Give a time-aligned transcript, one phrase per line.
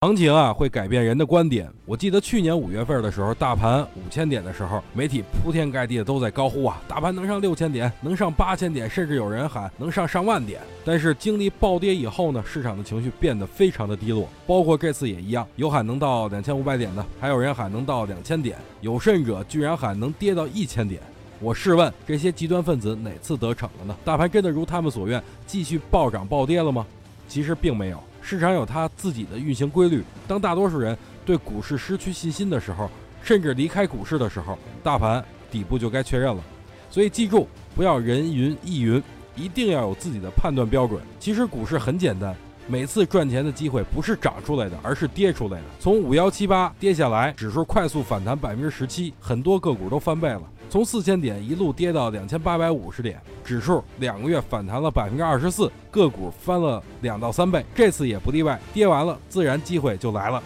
[0.00, 1.68] 行情啊，会改变人的观点。
[1.84, 10.60] 我记得去年五月份的时候，大盘五千点的时候，媒体铺天盖地的都在高呼啊，大盘能上六千点，能上八千点，甚至有人喊能上上万点。
[10.84, 21.02] 但是经历暴跌以后呢，市场的情绪变得非常的低落，包括这次也一样，有喊能到两千五百点的，还有人喊能到两千点，有甚者居然喊能跌到一千点。
[21.40, 23.96] 我试问这些极端分子哪次得逞了呢？
[24.04, 26.86] 大盘真的如他们所愿继续暴涨暴跌了吗？
[27.26, 28.00] 其实并没有。
[28.28, 30.04] 市场有它自己的运行规律。
[30.26, 32.90] 当大多数人对股市失去信心的时候，
[33.22, 36.44] 甚至离开股市的时候，大盘底部就该确认了。
[36.90, 39.02] 所以记住，不要人云亦云，
[39.34, 41.00] 一定要有自己的判断标准。
[41.18, 42.36] 其实股市很简单，
[42.70, 45.64] 每次赚钱的机会不是涨出来的，而是跌出来的。
[45.80, 50.42] 从五幺七八跌下来，指数快速反弹百分之十七，很多个股都翻倍了。
[50.68, 58.60] 从四千点一路跌到两千八百五十点，指数两个月反弹了百分之二十四，个股翻了两到三倍，这次也不例外。
[58.74, 60.42] 跌完了，自然机会就来了。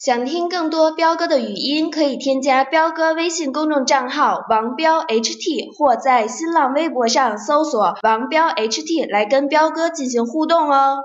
[0.00, 11.00] 想听更多彪哥的语音，可以添加彪哥微信公众账号王彪 HT，或在新浪微博上搜索王彪 HT 来跟彪哥进行互动哦。